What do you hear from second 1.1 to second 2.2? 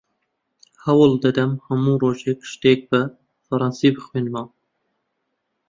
دەدەم هەموو